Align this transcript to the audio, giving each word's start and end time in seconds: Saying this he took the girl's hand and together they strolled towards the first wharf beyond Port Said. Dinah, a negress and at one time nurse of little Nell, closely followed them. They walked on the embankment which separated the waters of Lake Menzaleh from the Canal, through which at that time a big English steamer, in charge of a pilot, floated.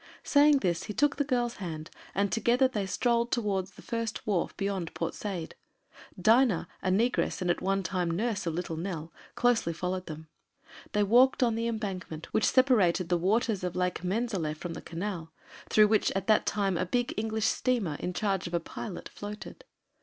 Saying 0.23 0.57
this 0.61 0.85
he 0.85 0.93
took 0.95 1.17
the 1.17 1.23
girl's 1.23 1.57
hand 1.57 1.91
and 2.15 2.31
together 2.31 2.67
they 2.67 2.87
strolled 2.87 3.29
towards 3.31 3.69
the 3.69 3.83
first 3.83 4.25
wharf 4.25 4.57
beyond 4.57 4.91
Port 4.95 5.13
Said. 5.13 5.53
Dinah, 6.19 6.67
a 6.81 6.89
negress 6.89 7.39
and 7.39 7.51
at 7.51 7.61
one 7.61 7.83
time 7.83 8.09
nurse 8.09 8.47
of 8.47 8.55
little 8.55 8.77
Nell, 8.77 9.13
closely 9.35 9.73
followed 9.73 10.07
them. 10.07 10.27
They 10.93 11.03
walked 11.03 11.43
on 11.43 11.53
the 11.53 11.67
embankment 11.67 12.33
which 12.33 12.45
separated 12.47 13.09
the 13.09 13.17
waters 13.19 13.63
of 13.63 13.75
Lake 13.75 14.03
Menzaleh 14.03 14.57
from 14.57 14.73
the 14.73 14.81
Canal, 14.81 15.31
through 15.69 15.89
which 15.89 16.09
at 16.13 16.25
that 16.25 16.47
time 16.47 16.79
a 16.79 16.85
big 16.87 17.13
English 17.15 17.45
steamer, 17.45 17.95
in 17.99 18.13
charge 18.13 18.47
of 18.47 18.55
a 18.55 18.59
pilot, 18.59 19.07
floated. 19.07 19.65